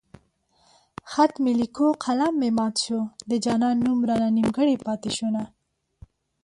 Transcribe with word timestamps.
خط 1.11 1.33
مې 1.43 1.53
ليکو 1.59 1.87
قلم 2.03 2.33
مې 2.41 2.49
مات 2.57 2.75
شو 2.83 2.99
د 3.29 3.31
جانان 3.45 3.75
نوم 3.85 3.99
رانه 4.09 4.29
نيمګړی 4.37 4.75
پاتې 4.85 5.09
شونه 5.17 5.43